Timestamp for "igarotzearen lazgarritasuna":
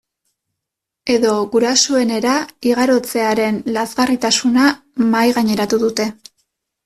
2.71-4.65